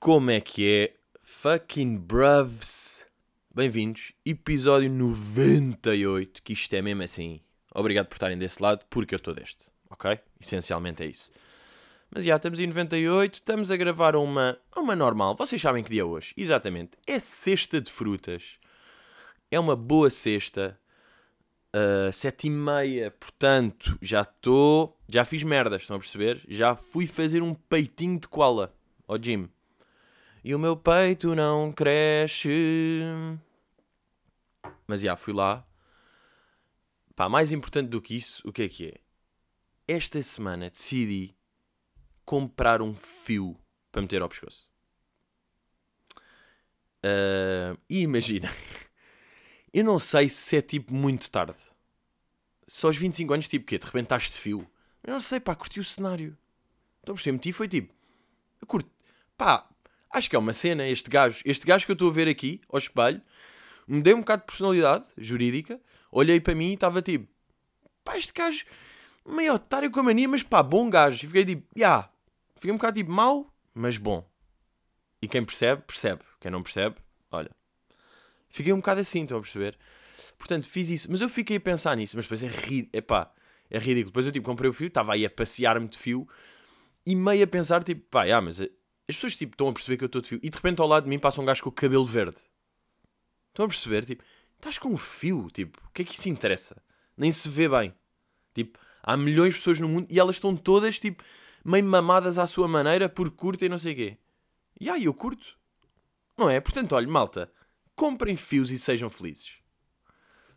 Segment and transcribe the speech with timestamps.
[0.00, 0.94] Como é que é?
[1.22, 3.04] Fucking bruvs.
[3.54, 7.42] Bem-vindos, episódio 98, que isto é mesmo assim.
[7.74, 10.18] Obrigado por estarem desse lado, porque eu estou deste, ok?
[10.40, 11.30] Essencialmente é isso.
[12.10, 15.36] Mas já estamos em 98, estamos a gravar uma, uma normal.
[15.36, 16.32] Vocês sabem que dia é hoje?
[16.34, 16.92] Exatamente.
[17.06, 18.58] É sexta de frutas.
[19.50, 20.80] É uma boa sexta.
[21.76, 24.98] Uh, sete e meia, portanto, já estou...
[25.06, 26.40] Já fiz merdas, estão a perceber?
[26.48, 28.74] Já fui fazer um peitinho de koala
[29.06, 29.46] ao gym.
[30.42, 33.02] E o meu peito não cresce.
[34.86, 35.66] Mas já, fui lá.
[37.14, 38.94] Pá, mais importante do que isso, o que é que é?
[39.86, 41.36] Esta semana decidi
[42.24, 43.56] comprar um fio
[43.92, 44.70] para meter ao pescoço.
[47.04, 48.48] Uh, e imagina,
[49.72, 51.58] eu não sei se é tipo muito tarde.
[52.66, 53.78] Só aos 25 anos, tipo, quê?
[53.78, 54.70] De repente estás de fio.
[55.02, 56.38] Eu não sei, pá, curti o cenário.
[57.02, 57.92] Então, por meti foi tipo,
[58.60, 58.90] eu curto,
[59.36, 59.69] pá,
[60.10, 60.86] acho que é uma cena.
[60.86, 63.20] Este gajo, este gajo que eu estou a ver aqui, ao espelho,
[63.86, 65.80] me deu um bocado de personalidade jurídica.
[66.10, 67.28] Olhei para mim e estava tipo,
[68.04, 68.64] pá, este gajo
[69.26, 71.24] meio otário com a mania, mas pá, bom gajo.
[71.24, 72.10] E fiquei tipo, já, yeah,
[72.60, 74.22] Fiquei um bocado tipo mau, mas bom.
[75.22, 76.20] E quem percebe, percebe.
[76.38, 76.96] Quem não percebe,
[77.30, 77.50] olha.
[78.50, 79.78] Fiquei um bocado assim, estão a perceber?
[80.36, 81.10] Portanto, fiz isso.
[81.10, 82.16] Mas eu fiquei a pensar nisso.
[82.16, 82.90] Mas depois é, ri...
[82.92, 83.32] Epá,
[83.70, 84.10] é ridículo.
[84.10, 86.28] Depois eu tipo, comprei o fio, estava aí a passear-me de fio
[87.06, 88.60] e meio a pensar, tipo, pá, ah, mas
[89.10, 90.40] as pessoas tipo, estão a perceber que eu estou de fio.
[90.42, 92.40] E de repente ao lado de mim passa um gajo com o cabelo verde.
[93.48, 94.04] Estão a perceber?
[94.04, 94.24] Tipo,
[94.56, 95.48] estás com um fio?
[95.52, 96.80] Tipo, o que é que isso interessa?
[97.16, 97.94] Nem se vê bem.
[98.54, 101.22] Tipo, há milhões de pessoas no mundo e elas estão todas, tipo,
[101.64, 104.18] meio mamadas à sua maneira, por curto e não sei o quê.
[104.80, 105.58] E aí eu curto.
[106.38, 106.60] Não é?
[106.60, 107.52] Portanto, olha, malta,
[107.94, 109.58] comprem fios e sejam felizes.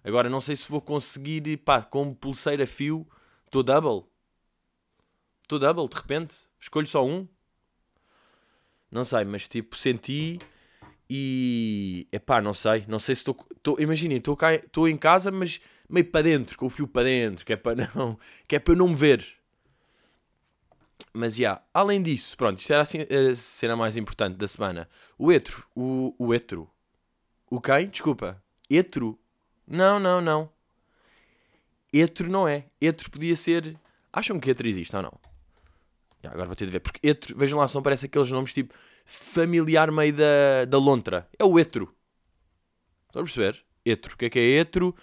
[0.04, 3.08] Agora não sei se vou conseguir, pá, com pulseira fio,
[3.46, 4.08] estou double.
[5.42, 6.36] Estou double, de repente.
[6.60, 7.28] Escolho só um.
[8.94, 10.40] Não sei, mas tipo, senti
[11.10, 12.08] e.
[12.12, 12.86] Epá, não sei.
[12.88, 13.80] Não sei se estou.
[13.80, 15.60] Imaginem, estou em casa, mas
[15.90, 18.76] meio para dentro, com o fio para dentro, que é para não, que é para
[18.76, 19.26] não me ver.
[21.12, 24.88] Mas, já, yeah, além disso, pronto, isto era assim, a cena mais importante da semana.
[25.18, 26.70] O etro, o, o etro.
[27.50, 27.88] O quem?
[27.88, 28.42] Desculpa.
[28.70, 29.20] Etro.
[29.68, 30.50] Não, não, não.
[31.92, 32.66] Etro não é.
[32.82, 33.76] Etro podia ser...
[34.12, 35.33] Acham que etro existe ou não?
[36.24, 36.80] Yeah, agora vou ter de ver.
[36.80, 38.74] Porque etro, vejam lá, são parece aqueles nomes tipo
[39.06, 41.28] familiar meio da, da lontra.
[41.38, 41.94] É o etro.
[43.08, 43.64] Estão a perceber?
[43.86, 44.14] Etro.
[44.14, 44.96] O que é que é etro?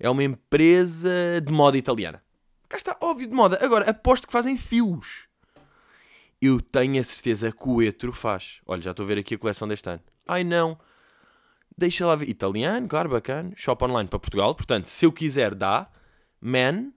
[0.00, 2.22] É uma empresa de moda italiana.
[2.68, 3.58] Cá está, óbvio, de moda.
[3.62, 5.28] Agora, aposto que fazem fios.
[6.42, 8.60] Eu tenho a certeza que o Etro faz.
[8.66, 10.02] Olha, já estou a ver aqui a coleção deste ano.
[10.26, 10.78] Ai não.
[11.76, 12.28] Deixa lá ver.
[12.28, 13.52] Italiano, claro, bacana.
[13.56, 14.54] Shop online para Portugal.
[14.54, 15.88] Portanto, se eu quiser, dá.
[16.40, 16.92] Man.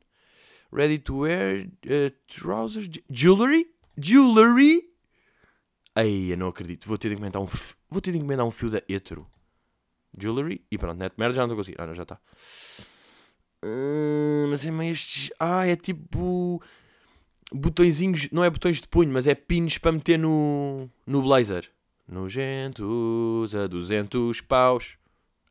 [0.71, 2.89] Ready to wear uh, trousers.
[3.09, 3.67] Jewelry.
[3.97, 4.81] Jewelry.
[5.95, 6.87] Ai, eu não acredito.
[6.87, 7.47] Vou ter de encomendar um,
[7.89, 9.27] vou ter de encomendar um fio da Etro.
[10.17, 10.65] Jewelry.
[10.69, 11.81] E pronto, net merda, já não estou a conseguir.
[11.81, 12.19] Ah, não, já está.
[13.63, 15.31] Uh, mas é meio estes.
[15.39, 16.61] Ah, é tipo
[17.51, 21.69] botõezinhos, não é botões de punho, mas é pins para meter no, no blazer.
[22.07, 24.97] Nojentos a 200 paus.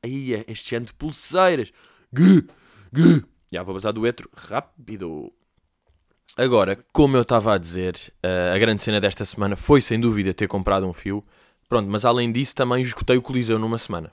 [0.02, 1.72] Aí é este ano de pulseiras.
[2.12, 2.46] Gu,
[2.92, 3.26] gu.
[3.56, 5.32] Já vou passar do etro rápido.
[6.36, 7.98] Agora, como eu estava a dizer,
[8.52, 11.24] a grande cena desta semana foi sem dúvida ter comprado um fio.
[11.66, 14.12] Pronto, mas além disso também escutei o Coliseu numa semana.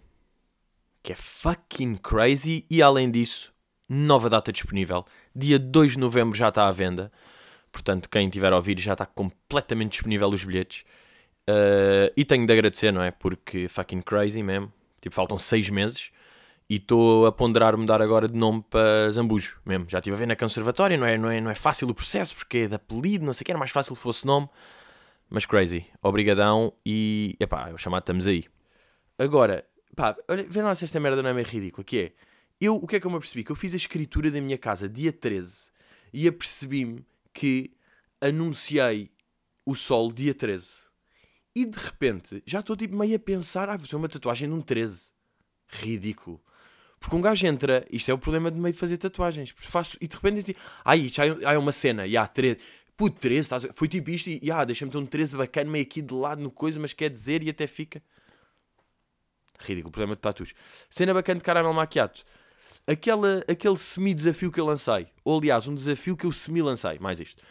[1.03, 2.65] Que é fucking crazy.
[2.71, 3.53] E além disso,
[3.89, 5.05] nova data disponível.
[5.35, 7.11] Dia 2 de novembro já está à venda.
[7.69, 10.85] Portanto, quem tiver a ouvir já está completamente disponível os bilhetes.
[11.49, 13.11] Uh, e tenho de agradecer, não é?
[13.11, 14.71] Porque fucking crazy mesmo.
[15.01, 16.13] Tipo, faltam seis meses
[16.69, 19.85] e estou a ponderar mudar agora de nome para Zambujo mesmo.
[19.89, 22.35] Já estive a ver na conservatória, não é, não, é, não é fácil o processo
[22.35, 24.49] porque é de apelido, não sei o que, era mais fácil se fosse nome.
[25.29, 25.85] Mas crazy.
[26.01, 28.45] Obrigadão e, epá, eu chamado estamos aí.
[29.17, 29.65] Agora,
[29.95, 32.11] pá, olha, vê lá se esta merda não é meio ridícula, que é,
[32.59, 33.43] eu, o que é que eu me apercebi?
[33.43, 35.71] Que eu fiz a escritura da minha casa dia 13
[36.13, 37.75] e apercebi-me que
[38.21, 39.11] anunciei
[39.65, 40.83] o sol dia 13.
[41.55, 44.55] E de repente já estou tipo meio a pensar, ah, vou fazer uma tatuagem de
[44.55, 45.11] um 13.
[45.67, 46.41] Ridículo.
[47.03, 49.53] Porque um gajo entra, isto é o problema de meio fazer tatuagens.
[49.57, 52.57] Faço, e de repente digo, ah, isto é uma cena, já, 13.
[52.95, 56.01] Puto, 13, estás, foi tipo isto e, ah, deixa-me ter um 13 bacana meio aqui
[56.01, 58.01] de lado no coisa, mas quer dizer e até fica.
[59.59, 60.53] Ridículo, problema de tatus.
[60.89, 62.23] Cena bacana de caramelo maquiato
[62.87, 67.43] aquela, aquele semi-desafio que eu lancei, ou aliás, um desafio que eu semi-lancei, mais isto,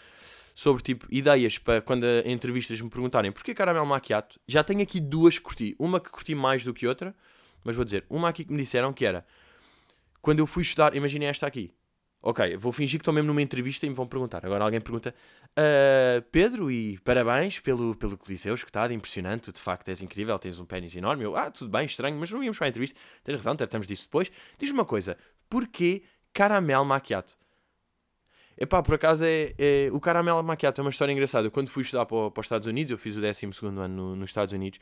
[0.54, 5.00] sobre tipo ideias para quando em entrevistas me perguntarem porquê caramelo macchiato, já tenho aqui
[5.00, 7.14] duas que curti, uma que curti mais do que outra,
[7.64, 9.24] mas vou dizer, uma aqui que me disseram que era
[10.22, 11.74] quando eu fui estudar, imaginem esta aqui,
[12.24, 14.46] Ok, vou fingir que estou mesmo numa entrevista e me vão perguntar.
[14.46, 15.12] Agora alguém pergunta:
[15.58, 20.64] uh, Pedro, e parabéns pelo, pelo Coliseu escutado, impressionante, de facto és incrível, tens um
[20.64, 21.24] pênis enorme.
[21.24, 22.96] Eu, ah, tudo bem, estranho, mas não íamos para a entrevista.
[23.24, 24.30] Tens razão, tratamos disso depois.
[24.56, 25.18] Diz-me uma coisa:
[25.50, 27.36] porquê caramelo macchiato?
[28.56, 31.48] Epá, por acaso é, é, o caramelo macchiato é uma história engraçada.
[31.48, 34.14] Eu, quando fui estudar para, para os Estados Unidos, eu fiz o 12 ano no,
[34.14, 34.78] nos Estados Unidos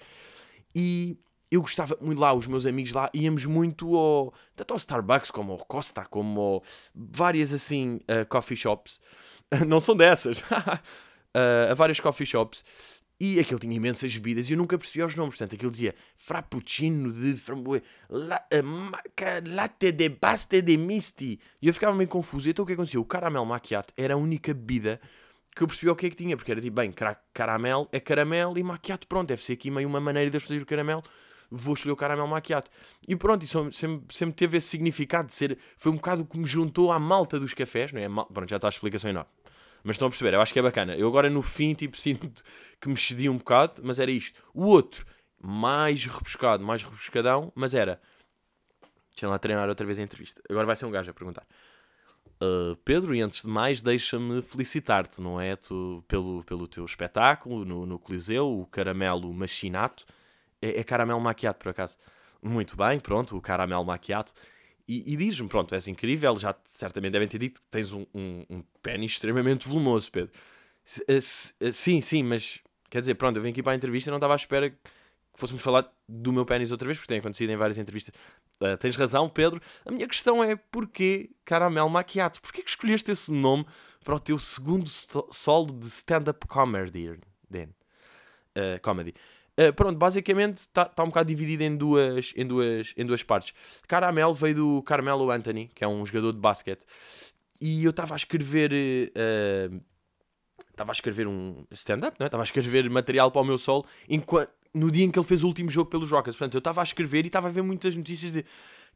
[0.74, 1.18] e
[1.50, 5.52] eu gostava muito lá, os meus amigos lá, íamos muito ao, tanto ao Starbucks como
[5.52, 6.62] ao Costa, como ao,
[6.94, 9.00] várias assim uh, coffee shops.
[9.66, 10.38] Não são dessas.
[10.40, 10.80] uh,
[11.70, 12.64] a várias coffee shops.
[13.22, 15.34] E aquele tinha imensas bebidas e eu nunca percebia os nomes.
[15.34, 21.38] Portanto, aquilo dizia Frappuccino de framboesa, la, uh, latte de paste de misti.
[21.60, 22.48] E eu ficava meio confuso.
[22.48, 23.02] Então o que aconteceu?
[23.02, 24.98] O caramelo macchiato era a única bebida
[25.54, 26.34] que eu percebi o que é que tinha.
[26.34, 26.94] Porque era tipo, bem,
[27.34, 29.28] caramelo é caramelo e macchiato, pronto.
[29.28, 31.02] Deve ser aqui meio uma maneira de fazer o caramelo
[31.50, 32.70] vou escolher o caramelo macchiato.
[33.06, 35.58] E pronto, isso sempre, sempre teve esse significado de ser.
[35.76, 38.08] Foi um bocado que me juntou à malta dos cafés, não é?
[38.32, 39.30] Pronto, já está a explicação enorme.
[39.82, 40.94] Mas estão a perceber, eu acho que é bacana.
[40.94, 42.42] Eu agora no fim, tipo, sinto
[42.80, 44.40] que me cedi um bocado, mas era isto.
[44.54, 45.04] O outro,
[45.42, 48.00] mais rebuscado, mais rebuscadão, mas era.
[49.10, 50.40] Deixa lá treinar outra vez a entrevista.
[50.48, 51.46] Agora vai ser um gajo a perguntar.
[52.42, 55.56] Uh, Pedro, e antes de mais, deixa-me felicitar-te, não é?
[55.56, 60.06] Tu, pelo, pelo teu espetáculo no, no Coliseu, o Caramelo Machinato.
[60.60, 61.96] É, é caramelo maquiado, por acaso.
[62.42, 64.32] Muito bem, pronto, o caramelo maquiado.
[64.88, 68.44] E, e diz-me, pronto, és incrível, já certamente devem ter dito que tens um, um,
[68.50, 70.32] um pênis extremamente volumoso, Pedro.
[71.08, 71.18] Eh,
[71.60, 72.58] eh, sim, sim, mas
[72.88, 74.76] quer dizer, pronto, eu vim aqui para a entrevista e não estava à espera que
[75.34, 78.14] fôssemos falar do meu pênis outra vez, porque tem acontecido em várias entrevistas.
[78.60, 79.60] Uh, tens razão, Pedro.
[79.86, 82.40] A minha questão é porquê caramelo maquiado?
[82.40, 83.64] Porquê que escolheste esse nome
[84.04, 87.10] para o teu segundo solo de stand-up comedy?
[87.10, 87.18] Uh,
[88.82, 89.14] comedy.
[89.58, 93.54] Uh, pronto, basicamente está tá um bocado dividido em duas, em, duas, em duas partes.
[93.86, 96.84] Caramel veio do Carmelo Anthony, que é um jogador de basquete.
[97.60, 98.72] E eu estava a escrever.
[98.72, 102.28] Estava uh, a escrever um stand-up, não é?
[102.28, 105.42] Estava a escrever material para o meu solo enquanto, no dia em que ele fez
[105.42, 106.36] o último jogo pelos Rockets.
[106.36, 108.44] Portanto, eu estava a escrever e estava a ver muitas notícias de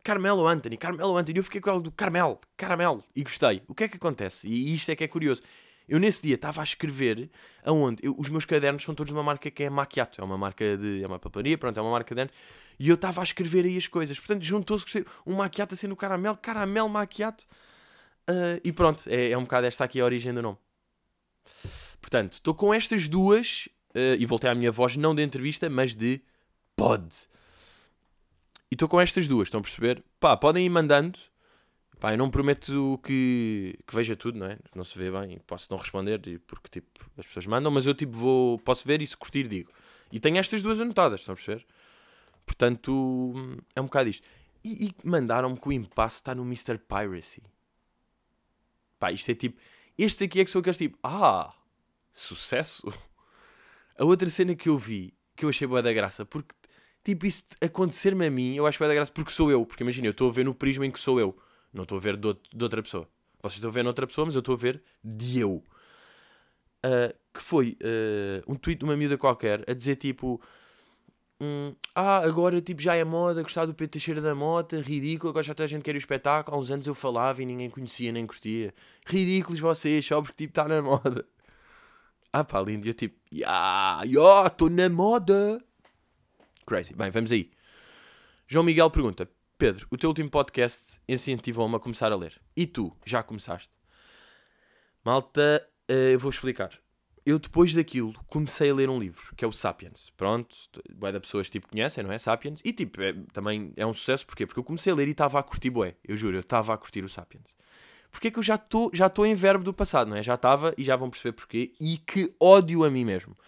[0.03, 1.39] Carmelo Anthony, Carmelo Anthony.
[1.39, 3.03] Eu fiquei com algo do Carmel, Caramel.
[3.15, 3.63] E gostei.
[3.67, 4.49] O que é que acontece?
[4.49, 5.43] E isto é que é curioso.
[5.89, 7.31] Eu nesse dia estava a escrever
[7.63, 10.39] aonde eu, os meus cadernos são todos de uma marca que é Macchiato, é uma
[10.39, 11.03] marca de.
[11.03, 12.29] é uma paparia, pronto, é uma marca de.
[12.79, 14.19] E eu estava a escrever aí as coisas.
[14.19, 17.45] Portanto, juntou-se um Macchiato sendo caramelo, caramelo Macchiato.
[18.29, 20.59] Uh, e pronto, é, é um bocado esta aqui a origem do nome.
[22.01, 25.95] Portanto, estou com estas duas, uh, e voltei à minha voz não de entrevista, mas
[25.95, 26.23] de
[26.75, 27.07] pod.
[28.71, 30.03] E estou com estas duas, estão a perceber?
[30.19, 31.19] Pá, podem ir mandando
[32.05, 34.59] Pá, eu não prometo que, que veja tudo, não é?
[34.75, 36.87] Não se vê bem, posso não responder porque tipo,
[37.17, 39.73] as pessoas mandam, mas eu tipo vou, posso ver e se curtir digo.
[40.13, 41.65] E tenho estas duas anotadas, estão a perceber?
[42.45, 43.33] Portanto,
[43.75, 44.29] é um bocado isto.
[44.63, 46.77] E, e mandaram-me que o impasse está no Mr.
[46.77, 47.43] Piracy.
[48.99, 49.59] Pá, isto é tipo.
[49.97, 50.99] Este aqui é que sou aqueles tipo.
[51.03, 51.55] Ah,
[52.13, 52.87] sucesso!
[53.99, 56.55] A outra cena que eu vi, que eu achei boa da graça, porque
[57.03, 59.65] tipo, isso acontecer-me a mim, eu acho boa da graça porque sou eu.
[59.65, 61.35] Porque imagina, eu estou a ver no prisma em que sou eu.
[61.75, 63.09] Não estou a ver de, outro, de, outra pessoa.
[63.43, 65.63] Vocês estão a ver noutra pessoa, mas eu estou a ver de eu.
[66.87, 70.41] Uh, que foi uh, um tweet de uma miúda qualquer a dizer tipo.
[71.41, 75.43] Um, ah, agora tipo, já é moda gostar do Pedro Teixeira da Mota, ridículo, agora
[75.43, 76.57] já toda a gente quer o espetáculo.
[76.57, 78.73] Há uns anos eu falava e ninguém conhecia nem curtia.
[79.05, 81.27] Ridículos vocês, só porque tipo está na moda.
[82.33, 85.61] Ah pá, lindo, eu tipo, ya, ya, estou na moda.
[86.67, 86.95] Crazy.
[86.95, 87.51] Bem, vamos aí.
[88.47, 92.41] João Miguel pergunta: Pedro, o teu último podcast incentivou-me a começar a ler.
[92.57, 93.71] E tu, já começaste?
[95.05, 96.77] Malta, uh, eu vou explicar.
[97.25, 100.11] Eu depois daquilo comecei a ler um livro, que é o Sapiens.
[100.17, 100.57] Pronto,
[100.93, 102.19] bué da pessoas tipo conhecem, não é?
[102.19, 102.61] Sapiens.
[102.65, 104.45] E tipo, é, também é um sucesso, porquê?
[104.45, 105.95] Porque eu comecei a ler e estava a curtir bué.
[106.03, 107.55] Eu juro, eu estava a curtir o Sapiens.
[108.11, 110.23] Porque que eu já estou já em verbo do passado, não é?
[110.23, 111.73] Já estava e já vão perceber porquê.
[111.81, 113.39] E que ódio a mim mesmo.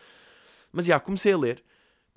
[0.72, 1.64] Mas já, comecei a ler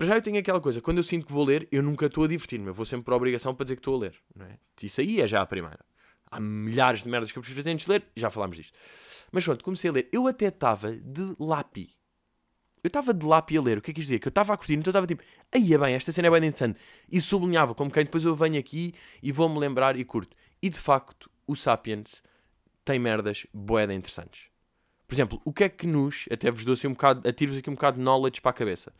[0.00, 2.24] para já eu tenho aquela coisa, quando eu sinto que vou ler, eu nunca estou
[2.24, 2.68] a divertir-me.
[2.68, 4.14] Eu vou sempre por obrigação para dizer que estou a ler.
[4.34, 4.56] Não é?
[4.82, 5.78] Isso aí é já a primeira.
[6.30, 8.78] Há milhares de merdas que eu preciso fazer antes de ler, já falámos disto.
[9.30, 10.08] Mas pronto, comecei a ler.
[10.10, 11.90] Eu até estava de lápis.
[12.82, 13.76] Eu estava de lápis a ler.
[13.76, 14.20] O que é que quis dizer?
[14.20, 15.22] Que eu estava a curtir, então eu estava tipo,
[15.54, 16.80] aí é bem, esta cena é bem interessante.
[17.12, 20.34] E sublinhava, como quem depois eu venho aqui e vou-me lembrar e curto.
[20.62, 22.22] E de facto, o Sapiens
[22.86, 24.48] tem merdas boeda interessantes.
[25.06, 27.68] Por exemplo, o que é que nos, até vos dou assim um bocado, atiro-vos aqui
[27.68, 28.94] um bocado de knowledge para a cabeça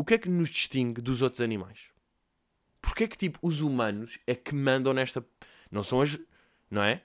[0.00, 1.90] o que é que nos distingue dos outros animais?
[2.80, 5.22] Porquê é que, tipo, os humanos é que mandam nesta...
[5.70, 6.18] Não são as...
[6.70, 7.02] Não é?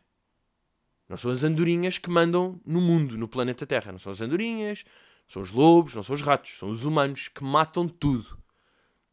[1.09, 3.91] Não são as andorinhas que mandam no mundo, no planeta Terra.
[3.91, 6.57] Não são as andorinhas, não são os lobos, não são os ratos.
[6.57, 8.41] São os humanos que matam tudo.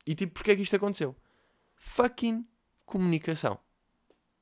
[0.07, 1.17] E, tipo, porquê é que isto aconteceu?
[1.75, 2.47] Fucking
[2.87, 3.59] comunicação.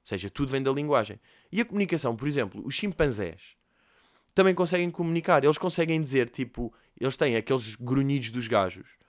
[0.05, 1.19] seja, tudo vem da linguagem.
[1.51, 3.57] E a comunicação, por exemplo, os chimpanzés
[4.35, 5.43] também conseguem comunicar.
[5.43, 9.01] Eles conseguem dizer, tipo, eles têm aqueles grunhidos dos gajos.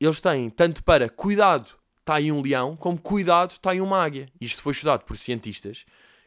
[0.00, 4.28] Eles têm tanto para cuidado, está aí um leão, como cuidado, está aí uma águia.
[4.40, 5.86] Isto foi estudado por cientistas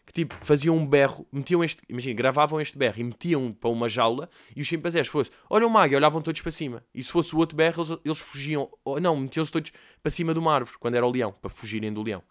[0.10, 3.88] que tipo faziam um berro, metiam este, imagina, gravavam este berro e metiam para uma
[3.88, 6.84] jaula e os chimpanzés fosse, olha uma águia, olhavam todos para cima.
[6.96, 8.68] E se fosse o outro berro, eles, eles fugiam,
[9.00, 9.72] não, metiam-se todos
[10.02, 12.24] para cima de uma árvore, quando era o leão, para fugirem do leão.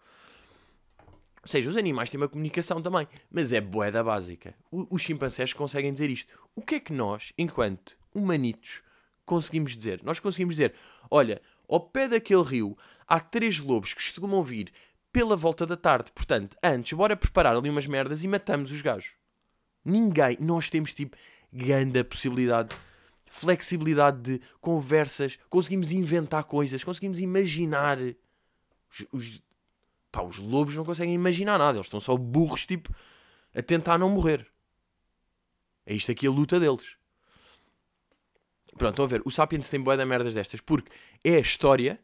[1.41, 4.53] Ou seja, os animais têm uma comunicação também, mas é boeda básica.
[4.69, 6.33] O, os chimpanzés conseguem dizer isto.
[6.53, 8.83] O que é que nós, enquanto humanitos,
[9.29, 10.01] conseguimos dizer?
[10.03, 10.73] Nós conseguimos dizer,
[11.11, 12.75] olha, ao pé daquele rio
[13.07, 14.71] há três lobos que costumam vir
[15.13, 16.11] pela volta da tarde.
[16.11, 19.11] Portanto, antes, bora preparar ali umas merdas e matamos os gajos.
[19.85, 20.35] Ninguém.
[20.39, 21.15] Nós temos tipo
[21.53, 22.75] grande possibilidade,
[23.27, 27.99] flexibilidade de conversas, conseguimos inventar coisas, conseguimos imaginar.
[27.99, 29.43] Os, os,
[30.11, 32.91] pá, os lobos não conseguem imaginar nada, eles estão só burros, tipo,
[33.53, 34.47] a tentar não morrer.
[35.85, 36.98] É isto aqui a luta deles.
[38.79, 40.91] Pronto, estão a ver, o Sapiens tem boa de merdas destas, porque
[41.23, 41.99] é a história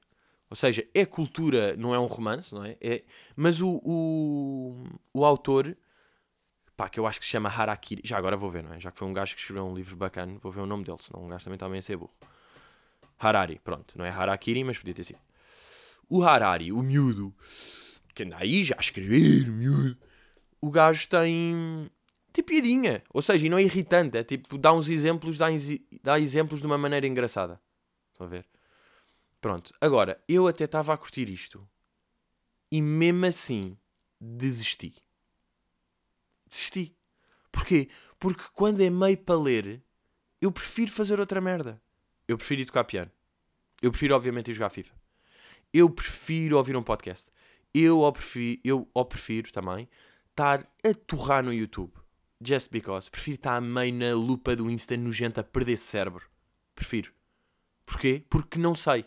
[0.50, 2.77] ou seja, é cultura, não é um romance, não é?
[2.79, 3.03] é
[3.36, 5.75] mas o, o, o autor,
[6.77, 8.79] pá, que eu acho que se chama Harakiri, já agora vou ver, não é?
[8.79, 11.00] Já que foi um gajo que escreveu um livro bacana, vou ver o nome dele,
[11.01, 12.13] senão um gajo também bem a ser burro.
[13.17, 15.20] Harari, pronto, não é Harakiri, mas podia ter sido.
[16.08, 17.34] O Harari, o miúdo,
[18.13, 19.98] que anda aí já a escrever, miúdo,
[20.62, 21.89] o gajo tem.
[22.35, 25.47] Tem piadinha, ou seja, e não é irritante, é tipo, dá uns exemplos, dá,
[26.03, 27.61] dá exemplos de uma maneira engraçada.
[28.11, 28.45] Estão a ver?
[29.39, 31.67] Pronto, agora, eu até estava a curtir isto.
[32.69, 33.77] E mesmo assim,
[34.19, 34.95] desisti.
[36.45, 36.97] Desisti.
[37.51, 37.89] Porquê?
[38.19, 39.81] Porque quando é meio para ler,
[40.41, 41.81] eu prefiro fazer outra merda.
[42.27, 43.11] Eu prefiro ir tocar piano.
[43.81, 44.93] Eu prefiro, obviamente, ir jogar FIFA.
[45.73, 47.31] Eu prefiro ouvir um podcast.
[47.73, 49.87] Eu ou prefiro, eu ou prefiro também
[50.31, 51.93] estar a torrar no YouTube.
[52.43, 53.09] Just because.
[53.09, 56.25] Prefiro estar meio na lupa do Insta nojenta a perder cérebro.
[56.73, 57.11] Prefiro.
[57.85, 58.23] Porquê?
[58.29, 59.05] Porque não sei.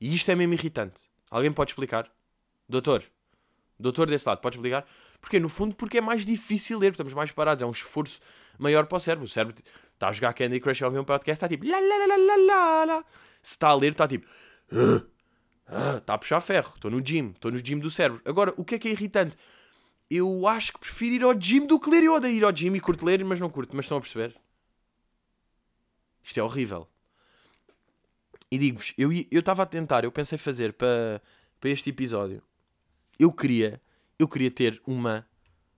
[0.00, 1.10] E isto é mesmo irritante.
[1.30, 2.10] Alguém pode explicar?
[2.68, 3.04] Doutor,
[3.78, 4.86] doutor desse lado, pode explicar?
[5.20, 8.20] Porque, no fundo, porque é mais difícil ler, estamos mais parados, é um esforço
[8.58, 9.24] maior para o cérebro.
[9.24, 9.56] O cérebro
[9.94, 11.64] está a jogar Candy Crush a ouvir um podcast, está tipo.
[13.42, 14.26] Se está a ler, está tipo.
[15.98, 18.20] está a puxar ferro, estou no gym, estou no gym do cérebro.
[18.24, 19.36] Agora, o que é que é irritante?
[20.10, 22.04] Eu acho que prefiro ir ao gym do que ler.
[22.04, 23.74] Eu odeio ir ao gym e curto ler, mas não curto.
[23.74, 24.36] Mas estão a perceber?
[26.22, 26.88] Isto é horrível.
[28.50, 31.20] E digo-vos, eu estava a tentar, eu pensei fazer para,
[31.60, 32.42] para este episódio.
[33.18, 33.80] Eu queria,
[34.18, 35.26] eu queria ter uma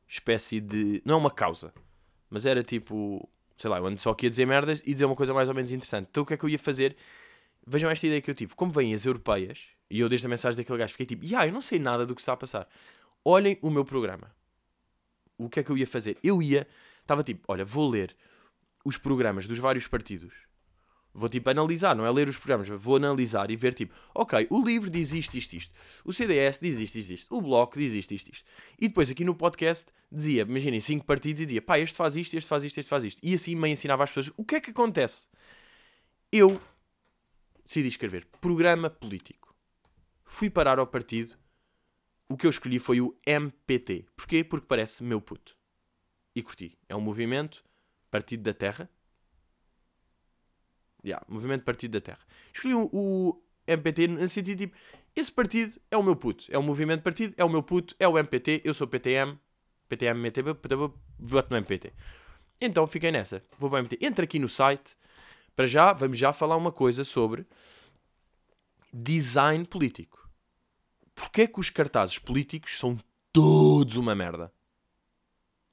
[0.06, 1.00] espécie de.
[1.04, 1.73] Não é uma causa,
[2.28, 3.28] mas era tipo.
[3.56, 5.54] Sei lá, eu ando só aqui a dizer merdas e dizer uma coisa mais ou
[5.54, 6.09] menos interessante.
[6.11, 6.95] Então o que é que eu ia fazer?
[7.66, 8.54] Vejam esta ideia que eu tive.
[8.54, 11.52] Como vêm as europeias, e eu desde a mensagem daquele gajo fiquei tipo, ah, eu
[11.52, 12.68] não sei nada do que está a passar.
[13.28, 14.30] Olhem o meu programa.
[15.37, 16.16] O que é que eu ia fazer?
[16.23, 16.66] Eu ia,
[17.00, 18.16] estava tipo, olha, vou ler
[18.85, 20.47] os programas dos vários partidos
[21.16, 24.62] Vou tipo analisar, não é ler os programas, vou analisar e ver tipo, ok, o
[24.62, 28.12] livro diz isto, isto, isto, o CDS diz isto, isto, isto, o Bloco diz isto,
[28.12, 28.45] isto, isto.
[28.78, 32.37] E depois aqui no podcast dizia, imaginem, cinco partidos e dizia, pá, este faz isto,
[32.37, 33.18] este faz isto, este faz isto.
[33.23, 35.26] E assim me ensinava às pessoas o que é que acontece.
[36.30, 36.61] Eu
[37.64, 39.56] decidi escrever programa político.
[40.26, 41.35] Fui parar ao partido.
[42.28, 44.06] O que eu escolhi foi o MPT.
[44.16, 44.42] Porquê?
[44.42, 45.56] Porque parece meu puto.
[46.35, 46.76] E curti.
[46.88, 47.64] É um movimento,
[48.11, 48.90] Partido da Terra,
[51.06, 52.18] Yeah, Movimento Partido da Terra.
[52.52, 54.76] Escolhi o, o MPT no sentido tipo:
[55.14, 56.45] esse partido é o meu puto.
[56.50, 59.38] É o movimento partido, é o meu puto, é o MPT, eu sou PTM,
[59.88, 61.92] PTM, MTB, PTB, voto no MPT.
[62.61, 63.42] Então fiquei nessa.
[63.56, 64.04] Vou para o MPT.
[64.04, 64.97] Entra aqui no site.
[65.54, 67.47] Para já, vamos já falar uma coisa sobre
[68.92, 70.25] design político.
[71.17, 72.97] Porquê é que os cartazes políticos são
[73.33, 74.53] todos uma merda?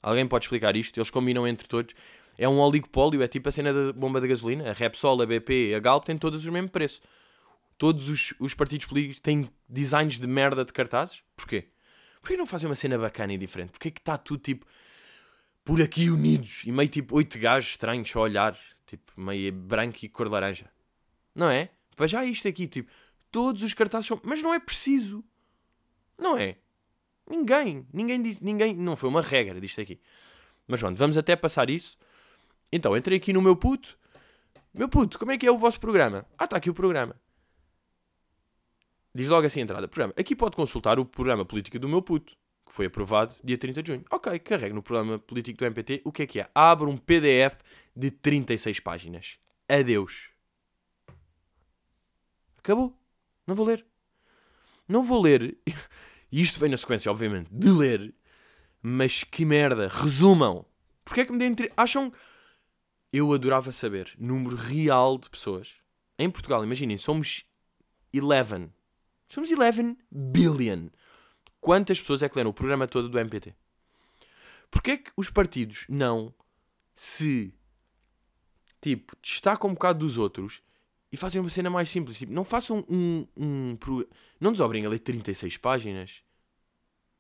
[0.02, 0.98] Alguém pode explicar isto?
[0.98, 1.94] Eles combinam entre todos
[2.38, 4.70] é um oligopólio, é tipo a cena da bomba de gasolina.
[4.70, 7.02] A Repsol, a BP, a Galp têm todos o mesmo preço.
[7.78, 11.24] Todos os, os partidos políticos têm designs de merda de cartazes.
[11.36, 11.70] Porquê?
[12.22, 13.72] Porquê não fazem uma cena bacana e diferente?
[13.72, 14.66] Porquê que está tudo tipo
[15.66, 19.98] por aqui unidos e meio tipo oito gajos estranhos só a olhar, tipo meio branco
[20.04, 20.70] e cor laranja?
[21.36, 21.70] Não é?
[21.96, 22.92] Para já isto aqui, tipo,
[23.32, 24.20] todos os cartazes são.
[24.24, 25.24] Mas não é preciso.
[26.17, 26.58] Não é?
[27.29, 30.00] Ninguém, ninguém disse, ninguém, não foi uma regra disto aqui.
[30.67, 31.98] Mas pronto, vamos até passar isso.
[32.72, 33.98] Então, entrei aqui no meu puto.
[34.74, 36.25] Meu puto, como é que é o vosso programa?
[36.38, 37.15] Ah, está aqui o programa.
[39.13, 39.88] Diz logo assim a entrada.
[39.88, 40.13] Programa.
[40.17, 42.34] Aqui pode consultar o programa político do meu puto,
[42.65, 44.05] que foi aprovado dia 30 de junho.
[44.10, 46.01] Ok, carrego no programa político do MPT.
[46.03, 46.50] O que é que é?
[46.55, 47.62] Abre um PDF
[47.96, 49.38] de 36 páginas.
[49.70, 50.29] Adeus.
[52.58, 52.98] Acabou.
[53.46, 53.86] Não vou ler.
[54.88, 55.58] Não vou ler.
[56.32, 58.12] E isto vem na sequência, obviamente, de ler.
[58.82, 59.88] Mas que merda.
[59.88, 60.66] Resumam.
[61.06, 61.56] Porquê é que me.
[61.56, 61.72] Tre...
[61.78, 62.12] Acham...
[63.12, 65.75] Eu adorava saber número real de pessoas.
[66.18, 67.46] Em Portugal, imaginem, somos
[68.16, 68.72] 11.
[69.30, 70.88] Somos 11 billion.
[71.62, 73.56] Quantas pessoas é que leram o programa todo do MPT?
[74.72, 76.34] Porquê é que os partidos não
[76.96, 77.54] se,
[78.82, 80.63] tipo, destacam um bocado dos outros
[81.13, 82.17] e fazem uma cena mais simples?
[82.17, 83.27] Tipo, não façam um...
[83.38, 83.77] um,
[84.41, 86.24] não desobrem a ler 36 páginas.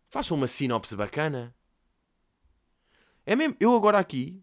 [0.09, 1.55] Façam uma sinopse bacana.
[3.23, 4.41] É mesmo, eu agora aqui,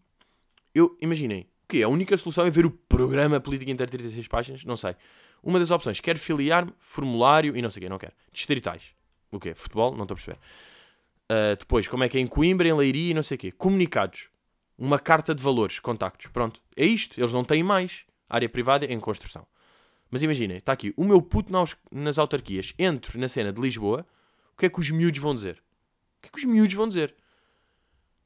[0.73, 1.83] eu, imaginem, o quê?
[1.83, 4.63] A única solução é ver o programa político inteiro 36 páginas?
[4.63, 4.95] Não sei.
[5.43, 8.13] Uma das opções, quero filiar-me, formulário e não sei o quê, não quero.
[8.31, 8.95] Distritais.
[9.29, 9.53] O quê?
[9.53, 9.93] Futebol?
[9.97, 10.39] Não estou a perceber.
[11.29, 13.51] Uh, depois, como é que é em Coimbra, em Leiria e não sei o quê.
[13.51, 14.29] Comunicados.
[14.77, 16.27] Uma carta de valores, contactos.
[16.27, 16.61] Pronto.
[16.73, 17.19] É isto.
[17.19, 18.05] Eles não têm mais.
[18.31, 19.45] Área privada em construção.
[20.09, 20.93] Mas imaginem, está aqui.
[20.97, 22.73] O meu puto nas, nas autarquias.
[22.79, 24.05] Entro na cena de Lisboa.
[24.53, 25.61] O que é que os miúdos vão dizer?
[26.17, 27.15] O que é que os miúdos vão dizer?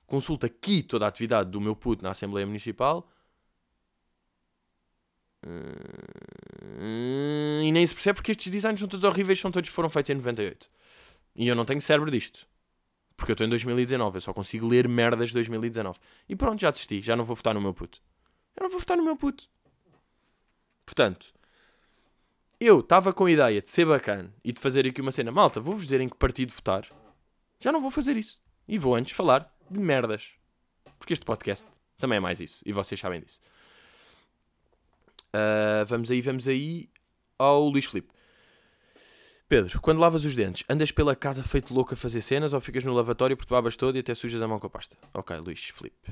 [0.05, 3.09] Consulta aqui toda a atividade do meu puto na Assembleia Municipal.
[5.45, 10.09] Uh, e nem se percebe porque estes designs são todos horríveis, são todos foram feitos
[10.09, 10.69] em 98.
[11.35, 12.47] E eu não tenho cérebro disto.
[13.15, 15.99] Porque eu estou em 2019, eu só consigo ler merdas de 2019.
[16.27, 18.01] E pronto, já desisti, já não vou votar no meu puto.
[18.55, 19.47] Eu não vou votar no meu puto.
[20.85, 21.33] Portanto,
[22.59, 25.31] eu estava com a ideia de ser bacana e de fazer aqui uma cena.
[25.31, 26.87] Malta, vou-vos dizer em que partido votar.
[27.59, 28.41] Já não vou fazer isso.
[28.67, 30.31] E vou antes falar de merdas.
[30.97, 32.61] Porque este podcast também é mais isso.
[32.65, 33.39] E vocês sabem disso.
[35.33, 36.89] Uh, vamos aí, vamos aí
[37.37, 38.13] ao Luís Filipe.
[39.47, 42.83] Pedro, quando lavas os dentes, andas pela casa feito louco a fazer cenas ou ficas
[42.83, 44.97] no lavatório porque tu todo e até sujas a mão com a pasta?
[45.13, 46.11] Ok, Luís Filipe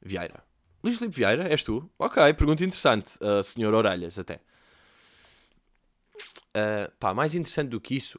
[0.00, 0.51] Vieira.
[0.82, 1.88] Luís Filipe Vieira, és tu?
[1.98, 4.40] Ok, pergunta interessante, uh, senhor Orelhas, até.
[6.54, 8.18] Uh, pá, mais interessante do que isso.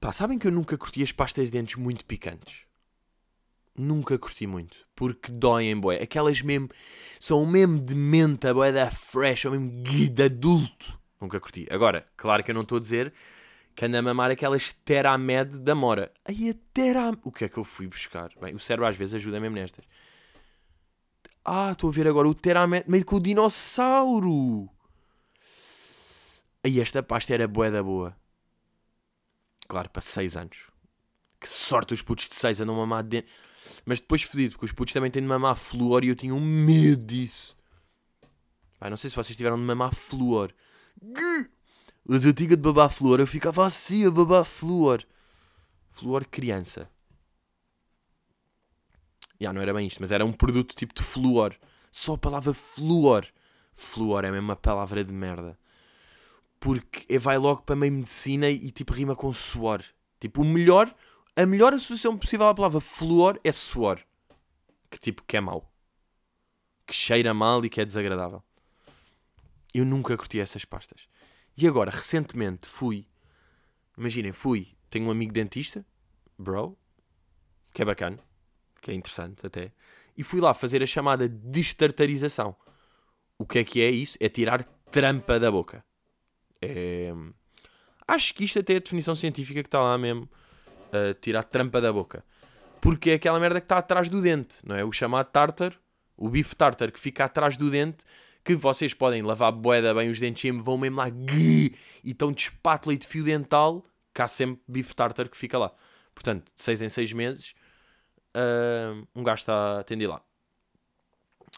[0.00, 2.64] Pá, sabem que eu nunca curti as pastas de dentes muito picantes?
[3.76, 4.76] Nunca curti muito.
[4.94, 6.02] Porque doem, boé.
[6.02, 6.68] Aquelas mesmo.
[7.18, 10.98] São mesmo de menta, boé, da fresh, ou mesmo de adulto.
[11.20, 11.66] Nunca curti.
[11.70, 13.12] Agora, claro que eu não estou a dizer
[13.74, 16.12] que anda a mamar aquelas Teramed da Mora.
[16.24, 17.20] Aí a Teramed.
[17.24, 18.30] O que é que eu fui buscar?
[18.40, 19.84] Bem, o cérebro às vezes ajuda mesmo nestas.
[21.44, 24.68] Ah, estou a ver agora o Teramed meio com o dinossauro.
[26.62, 28.14] Aí esta pasta era boa da boa.
[29.66, 30.58] Claro, para 6 anos.
[31.40, 33.32] Que sorte os putos de 6 andam a mamar dentro.
[33.84, 36.40] Mas depois fedido, porque os putos também têm de mamar flúor e eu tinha um
[36.40, 37.56] medo disso.
[38.78, 40.52] Pai, não sei se vocês tiveram de mamar flúor.
[42.04, 45.02] Mas eu tinha de babar flúor, eu ficava assim a babar flúor.
[45.88, 46.90] Flúor criança.
[49.40, 51.56] Já não era bem isto, mas era um produto tipo de flúor.
[51.90, 53.26] Só a palavra flúor.
[53.72, 55.58] Flúor é mesmo uma palavra de merda.
[56.58, 59.82] Porque vai logo para meio medicina e tipo rima com suor.
[60.20, 60.94] Tipo, o melhor,
[61.34, 63.98] a melhor associação possível à palavra flúor é suor.
[64.90, 65.72] Que tipo, que é mau.
[66.86, 68.42] Que cheira mal e que é desagradável.
[69.72, 71.08] Eu nunca curti essas pastas.
[71.56, 73.06] E agora, recentemente, fui.
[73.96, 74.76] Imaginem, fui.
[74.90, 75.86] Tenho um amigo dentista,
[76.36, 76.76] bro,
[77.72, 78.18] que é bacana,
[78.80, 79.72] que é interessante até.
[80.16, 82.54] E fui lá fazer a chamada destartarização.
[83.38, 84.18] O que é que é isso?
[84.20, 85.84] É tirar trampa da boca.
[86.60, 87.12] É...
[88.06, 90.28] Acho que isto até é a definição científica que está lá mesmo.
[90.92, 92.24] Uh, tirar trampa da boca.
[92.80, 94.84] Porque é aquela merda que está atrás do dente, não é?
[94.84, 95.78] O chamado tartar,
[96.16, 98.04] o bife tartar que fica atrás do dente
[98.44, 101.72] que vocês podem lavar boeda bem os dentes e vão mesmo lá e
[102.04, 103.84] estão de espátula e de fio dental,
[104.18, 105.72] há sempre bife tartar que fica lá.
[106.14, 107.54] Portanto, de 6 em 6 meses,
[108.36, 110.22] uh, um gajo está a atender lá.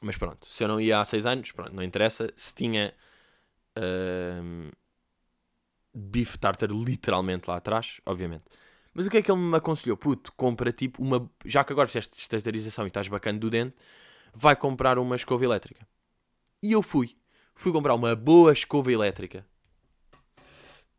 [0.00, 2.32] Mas pronto, se eu não ia há 6 anos, pronto, não interessa.
[2.34, 2.94] Se tinha
[3.78, 4.70] uh,
[5.94, 8.44] bife tartar literalmente lá atrás, obviamente.
[8.94, 9.96] Mas o que é que ele me aconselhou?
[9.96, 11.30] Puto, compra tipo uma.
[11.44, 13.74] Já que agora fizeste esterilização e estás bacana do dente,
[14.34, 15.86] vai comprar uma escova elétrica.
[16.62, 17.16] E eu fui.
[17.54, 19.46] Fui comprar uma boa escova elétrica.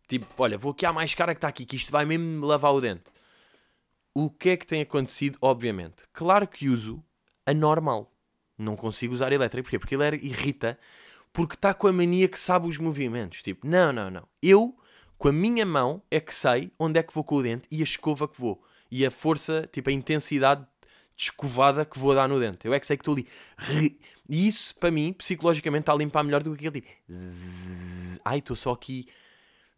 [0.07, 2.73] Tipo, olha, vou aqui à mais cara que está aqui, que isto vai mesmo lavar
[2.73, 3.11] o dente.
[4.13, 5.37] O que é que tem acontecido?
[5.41, 6.03] Obviamente.
[6.13, 7.03] Claro que uso
[7.45, 8.11] a normal.
[8.57, 9.63] Não consigo usar elétrica.
[9.63, 9.79] Porquê?
[9.79, 10.77] Porque ele irrita.
[11.31, 13.41] Porque está com a mania que sabe os movimentos.
[13.41, 14.27] Tipo, não, não, não.
[14.41, 14.77] Eu,
[15.17, 17.81] com a minha mão, é que sei onde é que vou com o dente e
[17.81, 18.63] a escova que vou.
[18.91, 20.61] E a força, tipo, a intensidade
[21.15, 22.67] de escovada que vou dar no dente.
[22.67, 23.27] Eu é que sei que estou ali.
[24.29, 26.93] E isso, para mim, psicologicamente, está a limpar melhor do que aquele tipo.
[28.23, 29.07] Ai, estou só aqui.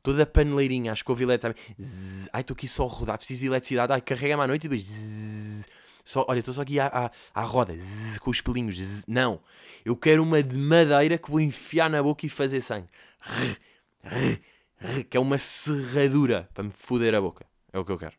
[0.06, 1.60] Toda a paneleirinha, a escova elétrica.
[1.82, 3.18] Zzz, ai, estou aqui só a rodar.
[3.18, 3.92] Preciso de eletricidade.
[3.92, 4.84] Ai, carrega-me à noite e depois.
[4.84, 5.66] Zzz,
[6.04, 7.76] só, olha, estou só aqui à, à, à roda.
[7.76, 8.78] Zzz, com os pelinhos.
[8.78, 9.42] Zzz, não.
[9.84, 12.88] Eu quero uma de madeira que vou enfiar na boca e fazer sangue.
[15.10, 17.44] Que é uma serradura para me foder a boca.
[17.74, 18.14] É o que eu quero.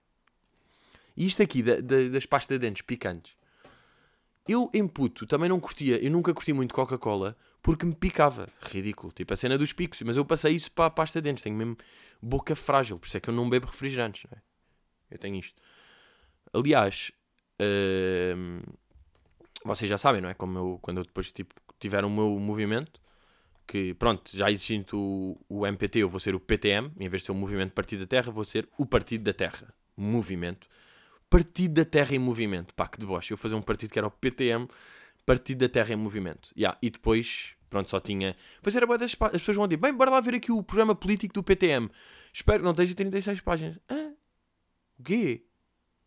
[1.17, 3.37] E isto aqui da, da, das pastas de dentes picantes.
[4.49, 6.05] Eu, em puto, também não curtia.
[6.05, 8.49] Eu nunca curti muito Coca-Cola porque me picava.
[8.63, 9.13] Ridículo.
[9.13, 10.01] Tipo a cena dos picos.
[10.03, 11.43] Mas eu passei isso para a pasta de dentes.
[11.43, 11.77] Tenho mesmo
[12.23, 12.97] boca frágil.
[12.97, 14.23] Por isso é que eu não bebo refrigerantes.
[14.31, 14.43] Não é?
[15.11, 15.61] Eu tenho isto.
[16.55, 17.11] Aliás,
[17.61, 18.61] hum,
[19.65, 20.35] vocês já sabem, não é?
[20.35, 23.01] Como eu, quando eu depois tipo, tiver o meu movimento,
[23.67, 27.27] que pronto, já existindo o, o MPT, eu vou ser o PTM, em vez de
[27.27, 29.75] ser o Movimento Partido da Terra, vou ser o Partido da Terra.
[29.97, 30.69] Movimento.
[31.29, 32.73] Partido da Terra em Movimento.
[32.75, 33.33] Pá, que deboche.
[33.33, 34.69] Eu fazer um partido que era o PTM,
[35.27, 36.51] Partido da Terra em Movimento.
[36.57, 36.79] Yeah.
[36.81, 38.37] E depois, pronto, só tinha.
[38.63, 40.95] Pois era boa das As pessoas vão dizer, bem, bora lá ver aqui o programa
[40.95, 41.91] político do PTM.
[42.33, 43.79] Espero que não esteja 36 páginas.
[43.91, 44.15] Hã?
[44.99, 45.45] O quê?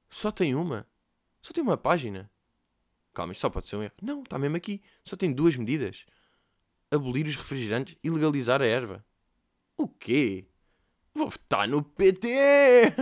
[0.09, 0.87] Só tem uma?
[1.41, 2.31] Só tem uma página?
[3.13, 3.93] Calma, isto só pode ser um erro.
[4.01, 4.81] Não, está mesmo aqui.
[5.03, 6.05] Só tem duas medidas.
[6.89, 9.05] Abolir os refrigerantes e legalizar a erva.
[9.77, 10.47] O quê?
[11.13, 12.93] Vou votar no PT!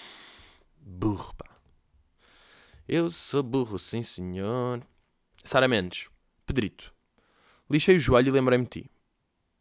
[0.80, 1.60] burro, pá.
[2.88, 4.84] Eu sou burro, sim senhor.
[5.44, 6.08] Sara Mendes.
[6.46, 6.92] Pedrito.
[7.70, 8.90] Lixei o joelho e lembrei-me de ti.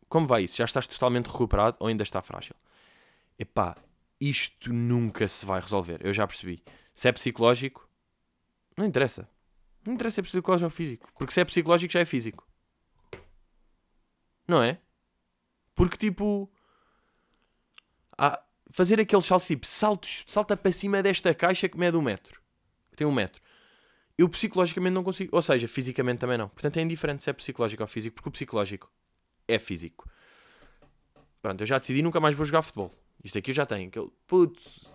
[0.08, 0.58] Como vai isso?
[0.58, 2.56] Já estás totalmente recuperado ou ainda está frágil?
[3.38, 3.78] Epá,
[4.20, 6.00] isto nunca se vai resolver.
[6.04, 6.64] Eu já percebi.
[6.96, 7.88] Se é psicológico,
[8.76, 9.30] não interessa.
[9.86, 11.10] Não interessa se é psicológico ou físico.
[11.18, 12.48] Porque se é psicológico já é físico.
[14.48, 14.80] Não é?
[15.76, 16.52] Porque tipo.
[18.72, 22.42] Fazer aqueles saltos tipo saltos, salta para cima desta caixa que mede um metro.
[22.96, 23.42] Tem um metro.
[24.20, 25.34] Eu psicologicamente não consigo.
[25.34, 26.50] Ou seja, fisicamente também não.
[26.50, 28.92] Portanto é indiferente se é psicológico ou físico, porque o psicológico
[29.48, 30.12] é físico.
[31.42, 32.92] Pronto, eu já decidi nunca mais vou jogar futebol.
[33.24, 33.88] Isto aqui eu já tenho.
[33.88, 34.86] Aquele, putz,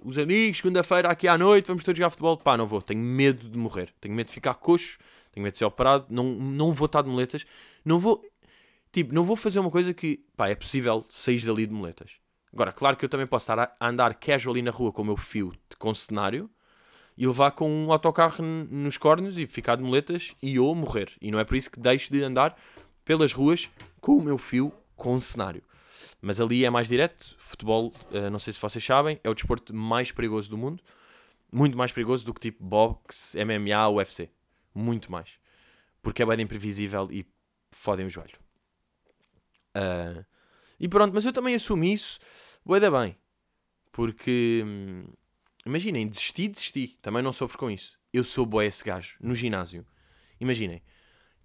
[0.00, 2.36] os amigos, segunda-feira aqui à noite, vamos todos jogar futebol.
[2.36, 2.82] Pá, não vou.
[2.82, 3.94] Tenho medo de morrer.
[4.00, 4.98] Tenho medo de ficar coxo.
[5.30, 6.06] Tenho medo de ser operado.
[6.10, 7.46] Não, não vou estar de moletas.
[7.84, 8.28] Não vou.
[8.90, 12.16] Tipo, não vou fazer uma coisa que, pá, é possível sair dali de moletas.
[12.52, 15.04] Agora, claro que eu também posso estar a andar casual ali na rua com o
[15.04, 16.50] meu fio com cenário
[17.16, 21.12] e levar com um autocarro nos cornos e ficar de moletas e ou morrer.
[21.20, 22.58] E não é por isso que deixo de andar
[23.04, 25.62] pelas ruas com o meu fio com cenário.
[26.20, 27.34] Mas ali é mais direto.
[27.38, 30.82] Futebol, uh, não sei se vocês sabem, é o desporto mais perigoso do mundo.
[31.52, 34.30] Muito mais perigoso do que tipo boxe, MMA, UFC.
[34.74, 35.38] Muito mais.
[36.02, 37.26] Porque é bem imprevisível e
[37.70, 38.38] fodem o joelho.
[39.76, 40.24] Uh,
[40.80, 42.18] e pronto, mas eu também assumi isso,
[42.64, 43.16] bué da bem.
[43.92, 45.04] Porque, hum,
[45.64, 46.98] imaginem, desisti, desisti.
[47.00, 47.98] Também não sofro com isso.
[48.12, 49.86] Eu sou boé esse gajo, no ginásio.
[50.40, 50.82] Imaginem,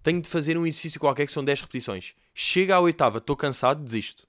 [0.02, 2.14] tenho de fazer um exercício qualquer que são 10 repetições.
[2.32, 4.26] Chega à oitava, estou cansado, desisto.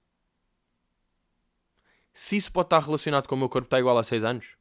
[2.13, 4.55] Se isso pode estar relacionado com o meu corpo está igual a 6 anos.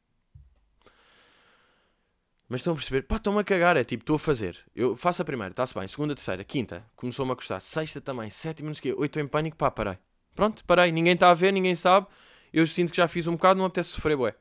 [2.47, 3.03] Mas estão a perceber?
[3.03, 3.77] Pá, estão-me a cagar.
[3.77, 4.57] É tipo, estou a fazer.
[4.75, 5.87] Eu faço a primeira, está-se bem.
[5.87, 7.61] Segunda, terceira, quinta, começou-me a custar.
[7.61, 9.01] Sexta também, sétima, não sei o quê.
[9.01, 9.97] Oito em pânico, pá, parei.
[10.35, 10.91] Pronto, parei.
[10.91, 12.07] Ninguém está a ver, ninguém sabe.
[12.51, 14.35] Eu sinto que já fiz um bocado, não apetece sofrer, bué.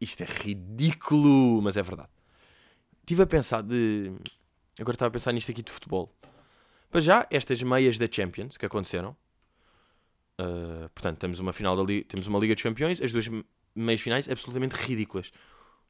[0.00, 2.10] Isto é ridículo, mas é verdade.
[3.00, 4.12] Estive a pensar de.
[4.78, 6.12] Agora estava a pensar nisto aqui de futebol.
[6.90, 9.16] Para já, estas meias da Champions que aconteceram.
[10.40, 13.28] Uh, portanto, temos uma final da Liga, temos uma Liga dos Campeões, as duas
[13.74, 15.32] meias finais absolutamente ridículas.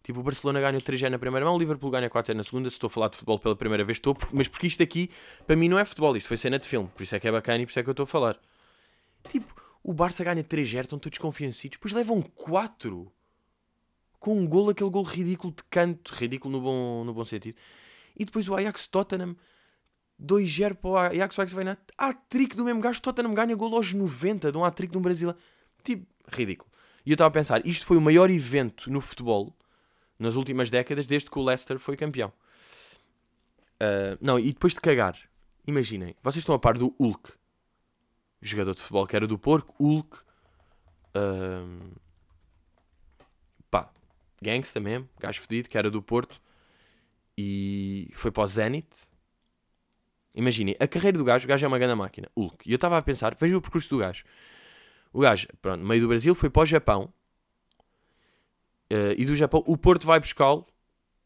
[0.02, 2.70] Tipo, o Barcelona ganha o 3 na primeira mão, o Liverpool ganha 4 na segunda.
[2.70, 5.10] Se estou a falar de futebol pela primeira vez, estou, mas porque isto aqui,
[5.46, 7.32] para mim, não é futebol, isto foi cena de filme, por isso é que é
[7.32, 8.38] bacana e por isso é que eu estou a falar.
[9.28, 13.12] Tipo, o Barça ganha 3-0, estão todos confiancidos, depois levam 4
[14.18, 17.56] com um gol, aquele gol ridículo de canto, ridículo no bom, no bom sentido.
[18.18, 19.36] E depois o Ajax Tottenham
[20.20, 23.74] 2-0 para o Ajax, o Ajax vai na hat-trick do mesmo gajo, Tottenham ganha gol
[23.74, 25.34] aos 90 de um hat-trick de um Brasil.
[25.84, 26.70] Tipo, ridículo.
[27.06, 29.56] E eu estava a pensar, isto foi o maior evento no futebol
[30.18, 32.32] nas últimas décadas, desde que o Leicester foi campeão.
[33.80, 35.16] Uh, não, e depois de cagar,
[35.66, 37.32] imaginem, vocês estão a par do Hulk,
[38.42, 41.92] jogador de futebol que era do Porco, Hulk, uh,
[44.42, 46.40] gangsta mesmo, gajo fedido, que era do Porto,
[47.36, 48.88] e foi para o Zenit.
[50.34, 52.68] Imaginem, a carreira do gajo, o gajo é uma grande máquina, Hulk.
[52.68, 54.24] E eu estava a pensar, veja o percurso do gajo.
[55.12, 57.12] O gajo, pronto, meio do Brasil, foi para o Japão,
[58.90, 60.66] Uh, e do Japão, o Porto vai buscá-lo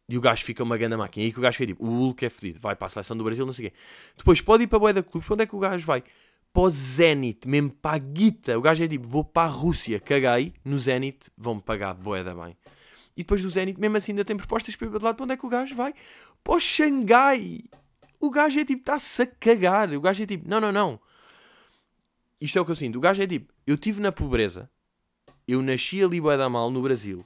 [0.08, 1.22] e o gajo fica uma grande máquina.
[1.22, 3.16] E aí que o gajo fica tipo, o Hulk é fedido, vai para a seleção
[3.16, 3.76] do Brasil, não sei o quê.
[4.16, 6.02] Depois pode ir para a Boeda Clube, onde é que o gajo vai?
[6.52, 8.58] Para o Zenit, mesmo para a guita.
[8.58, 12.56] O gajo é tipo, vou para a Rússia, caguei, no Zenit vão-me pagar Boeda bem.
[13.16, 15.34] E depois do Zenit, mesmo assim, ainda tem propostas para ir para lado, para onde
[15.34, 15.94] é que o gajo vai?
[16.42, 17.60] Para o Xangai.
[18.18, 19.92] O gajo é tipo, está-se a cagar.
[19.92, 21.00] O gajo é tipo, não, não, não.
[22.40, 22.96] Isto é o que eu sinto.
[22.96, 24.70] O gajo é tipo, eu estive na pobreza,
[25.46, 27.24] eu nasci ali Boeda mal no Brasil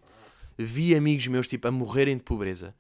[0.58, 2.74] vi amigos meus tipo a morrerem de pobreza.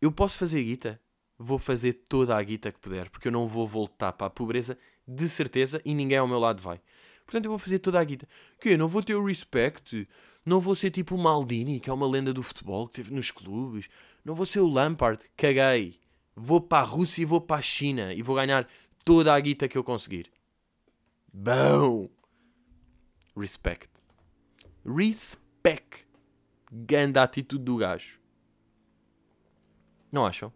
[0.00, 1.00] Eu posso fazer guita?
[1.38, 4.78] Vou fazer toda a guita que puder, porque eu não vou voltar para a pobreza
[5.06, 6.80] de certeza e ninguém ao meu lado vai.
[7.24, 8.28] Portanto, eu vou fazer toda a guita.
[8.60, 10.08] Que não vou ter o respect.
[10.46, 13.32] Não vou ser tipo o Maldini, que é uma lenda do futebol, que teve nos
[13.32, 13.88] clubes.
[14.24, 15.24] Não vou ser o Lampard.
[15.36, 15.98] Caguei.
[16.36, 18.14] Vou para a Rússia e vou para a China.
[18.14, 18.68] E vou ganhar
[19.04, 20.30] toda a guita que eu conseguir.
[21.32, 22.08] Bom.
[23.36, 23.90] Respect.
[24.84, 26.06] Respect.
[26.70, 28.20] Ganda atitude do gajo.
[30.12, 30.52] Não acham?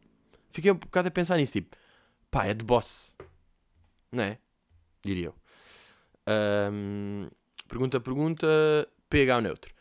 [0.53, 1.77] Fiquei um bocado a pensar nisso, tipo,
[2.31, 3.17] pá, é de boss.
[4.13, 4.39] Não é?
[5.05, 5.35] Diria eu.
[6.73, 7.29] Um,
[7.69, 8.47] pergunta, pergunta,
[9.09, 9.80] PH neutro.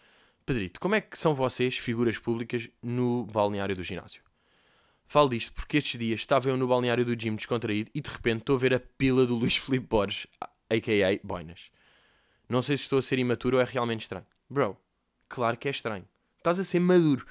[0.50, 4.24] Pedrito, como é que são vocês, figuras públicas, no balneário do ginásio?
[5.06, 8.40] Falo disto porque estes dias estava eu no balneário do gym descontraído e de repente
[8.40, 10.26] estou a ver a pila do Luís Filipe Borges,
[10.68, 11.20] a.k.a.
[11.24, 11.70] Boinas.
[12.50, 14.26] Não sei se estou a ser imaturo ou é realmente estranho.
[14.50, 14.76] Bro,
[15.28, 16.08] claro que é estranho.
[16.38, 17.28] Estás a ser maduro.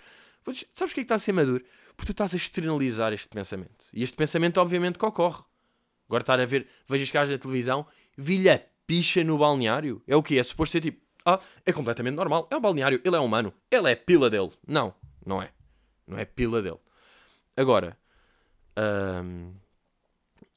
[0.72, 1.64] Sabes o que é que está a ser maduro?
[1.96, 3.86] Porque tu estás a externalizar este pensamento.
[3.92, 5.42] E este pensamento, obviamente, que ocorre.
[6.06, 7.84] Agora estar a ver, vejo as caras da televisão,
[8.16, 10.00] vilha picha no balneário.
[10.06, 10.38] É o que?
[10.38, 12.48] É suposto ser tipo, ah, é completamente normal.
[12.50, 13.52] É um balneário, ele é humano.
[13.70, 14.50] Ele é pila dele.
[14.66, 15.50] Não, não é.
[16.06, 16.78] Não é pila dele.
[17.54, 17.98] Agora,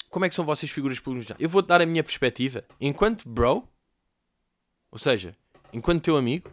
[0.10, 1.36] como é que são vossas figuras públicas?
[1.39, 3.67] Eu vou-te dar a minha perspectiva enquanto bro,
[4.91, 5.36] ou seja,
[5.73, 6.49] enquanto teu amigo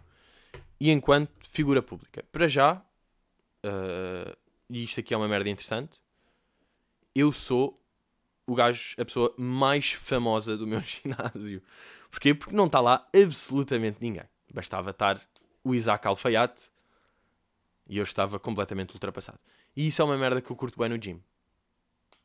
[0.80, 2.24] e enquanto figura pública.
[2.32, 2.82] Para já,
[3.64, 4.36] uh,
[4.70, 6.00] e isto aqui é uma merda interessante,
[7.14, 7.80] eu sou
[8.46, 11.62] o gajo, a pessoa mais famosa do meu ginásio.
[12.10, 12.34] Porquê?
[12.34, 14.24] Porque não está lá absolutamente ninguém.
[14.52, 15.20] Bastava estar
[15.62, 16.70] o Isaac Alfaiate
[17.88, 19.38] e eu estava completamente ultrapassado.
[19.76, 21.22] E isso é uma merda que eu curto bem no gym.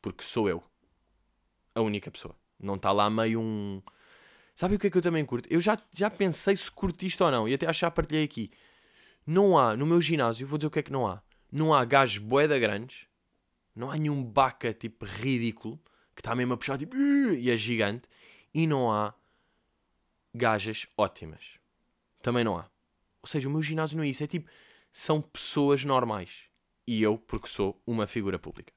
[0.00, 0.62] Porque sou eu.
[1.74, 2.34] A única pessoa.
[2.58, 3.82] Não está lá meio um.
[4.54, 5.48] Sabe o que é que eu também curto?
[5.50, 7.48] Eu já, já pensei se curto isto ou não.
[7.48, 8.50] E até acho que já partilhei aqui.
[9.26, 11.22] Não há, no meu ginásio, vou dizer o que é que não há
[11.54, 13.06] não há gajos boeda grandes,
[13.76, 15.80] não há nenhum baca tipo ridículo
[16.12, 18.08] que está mesmo a puxar tipo e é gigante,
[18.52, 19.14] e não há
[20.34, 21.58] gajas ótimas.
[22.22, 22.66] Também não há.
[23.22, 24.50] Ou seja, o meu ginásio não é isso, é tipo,
[24.92, 26.44] são pessoas normais.
[26.86, 28.72] E eu, porque sou uma figura pública.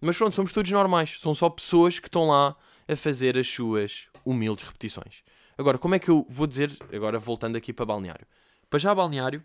[0.00, 1.18] Mas pronto, somos todos normais.
[1.20, 2.56] São só pessoas que estão lá
[2.88, 5.22] a fazer as suas humildes repetições.
[5.56, 8.26] Agora, como é que eu vou dizer, agora voltando aqui para balneário?
[8.68, 9.44] Para já balneário,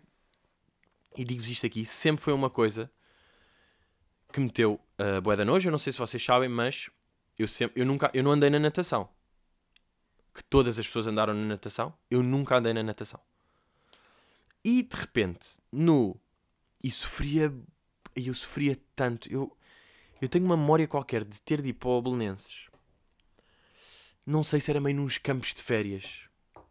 [1.16, 2.90] e digo-vos isto aqui, sempre foi uma coisa
[4.32, 5.68] que meteu a uh, boeda nojo.
[5.68, 6.90] Eu não sei se vocês sabem, mas
[7.38, 9.08] eu, sempre, eu, nunca, eu não andei na natação.
[10.36, 11.94] Que todas as pessoas andaram na natação.
[12.10, 13.18] Eu nunca andei na natação.
[14.62, 16.14] E de repente, no.
[16.84, 17.50] E sofria.
[18.14, 19.32] Eu sofria tanto.
[19.32, 19.56] Eu,
[20.20, 22.68] eu tenho uma memória qualquer de ter de ir para o Belenenses.
[24.26, 26.24] Não sei se era meio nos campos de férias.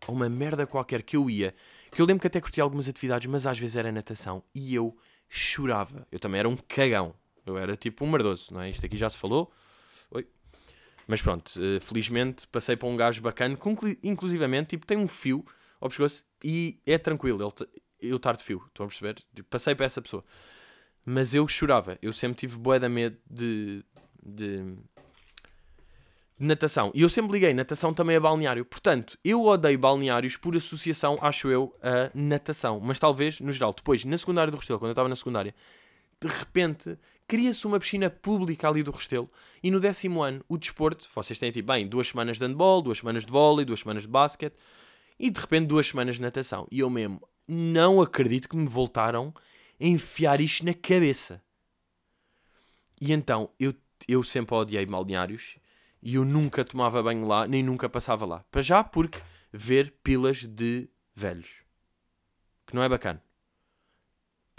[0.08, 1.56] Ou uma merda qualquer que eu ia.
[1.89, 4.95] Que eu lembro que até curti algumas atividades, mas às vezes era natação e eu
[5.28, 6.08] chorava.
[6.12, 7.15] Eu também era um cagão.
[7.43, 8.69] Eu era tipo um merdoso, não é?
[8.69, 9.51] Isto aqui já se falou.
[10.12, 10.28] Oi.
[11.08, 13.58] Mas pronto, uh, felizmente passei para um gajo bacana,
[14.04, 15.46] inclusivamente tipo, tem um fio
[15.80, 18.63] ao pescoço e é tranquilo ele eu estar de fio.
[18.68, 19.15] Estão a perceber?
[19.34, 20.24] Tipo, passei para essa pessoa.
[21.06, 21.98] Mas eu chorava.
[22.02, 23.84] Eu sempre tive bué da medo de,
[24.24, 24.76] de
[26.38, 26.91] natação.
[26.94, 28.65] E eu sempre liguei natação também a balneário.
[28.65, 32.80] Portanto, eu odeio balneários por associação, acho eu, a natação.
[32.80, 35.54] Mas talvez, no geral, depois, na secundária do Restelo, quando eu estava na secundária,
[36.22, 39.30] de repente cria-se uma piscina pública ali do Restelo
[39.64, 43.00] e no décimo ano o desporto, vocês têm tipo, bem, duas semanas de handball, duas
[43.00, 44.56] semanas de vôlei, duas semanas de basquete
[45.20, 46.68] e de repente duas semanas de natação.
[46.72, 49.34] E eu mesmo não acredito que me voltaram
[49.80, 51.42] a enfiar isto na cabeça.
[53.00, 53.74] E então eu,
[54.08, 55.58] eu sempre odiei balneários
[56.02, 58.44] e eu nunca tomava banho lá, nem nunca passava lá.
[58.52, 59.20] Para já, porque
[59.52, 61.64] ver pilas de velhos.
[62.68, 63.22] Que não é bacana.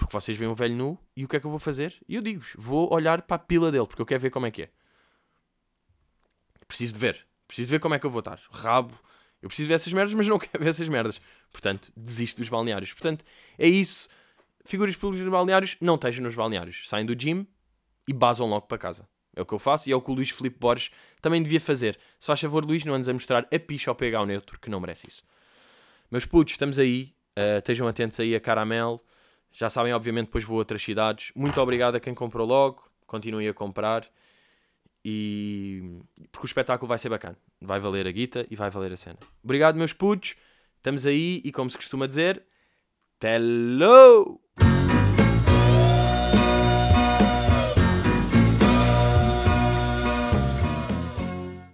[0.06, 1.96] Porque vocês veem um velho nu e o que é que eu vou fazer?
[2.08, 4.50] E eu digo-vos, vou olhar para a pila dele, porque eu quero ver como é
[4.50, 4.70] que é.
[6.66, 7.26] Preciso de ver.
[7.46, 8.40] Preciso de ver como é que eu vou estar.
[8.50, 8.94] Rabo.
[9.42, 11.20] Eu preciso ver essas merdas, mas não quero ver essas merdas.
[11.50, 12.92] Portanto, desisto dos balneários.
[12.92, 13.24] Portanto,
[13.58, 14.08] é isso.
[14.64, 16.88] Figuras públicas nos balneários, não estejam nos balneários.
[16.88, 17.46] Saem do gym
[18.06, 19.08] e basam logo para casa.
[19.34, 20.90] É o que eu faço e é o que o Luís Filipe Borges
[21.20, 21.98] também devia fazer.
[22.18, 24.70] Se faz favor, Luís, não andes a mostrar a picha ao PH ao neutro, que
[24.70, 25.22] não merece isso.
[26.10, 27.14] Meus putos, estamos aí.
[27.36, 29.04] Uh, estejam atentos aí a Caramel.
[29.58, 31.32] Já sabem, obviamente, depois vou a outras cidades.
[31.34, 32.90] Muito obrigado a quem comprou logo.
[33.06, 34.06] Continuem a comprar.
[35.02, 35.98] E...
[36.30, 37.38] Porque o espetáculo vai ser bacana.
[37.58, 39.18] Vai valer a guita e vai valer a cena.
[39.42, 40.36] Obrigado, meus putos.
[40.76, 42.44] Estamos aí e, como se costuma dizer,
[43.22, 44.45] hello!